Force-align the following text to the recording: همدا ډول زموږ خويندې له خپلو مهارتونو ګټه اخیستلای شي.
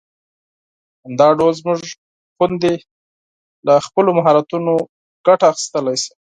همدا 1.03 1.27
ډول 1.39 1.53
زموږ 1.61 1.79
خويندې 2.35 2.73
له 3.67 3.73
خپلو 3.85 4.09
مهارتونو 4.17 4.73
ګټه 5.27 5.45
اخیستلای 5.51 5.97
شي. 6.03 6.11